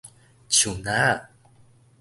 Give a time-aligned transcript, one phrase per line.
[0.49, 1.29] 樹林仔